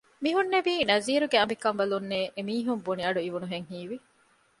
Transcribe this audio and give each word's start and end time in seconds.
މިހުންނެވީ 0.23 0.73
ނަޒީރުގެ 0.89 1.37
އަނބިކަންބަލުންނޭ 1.39 2.19
އެމީހުން 2.35 2.81
ބުނި 2.85 3.01
އަޑު 3.05 3.19
އިވުނުހެން 3.23 3.67
ހީވި 3.71 3.97